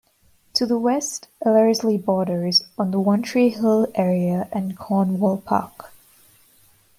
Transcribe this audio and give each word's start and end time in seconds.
To 0.55 0.65
the 0.65 0.79
west, 0.79 1.27
Ellerslie 1.45 1.99
borders 1.99 2.63
on 2.75 2.89
the 2.89 2.99
One 2.99 3.21
Tree 3.21 3.49
Hill 3.49 3.87
area 3.93 4.49
and 4.51 4.75
Cornwall 4.75 5.37
Park. 5.37 5.91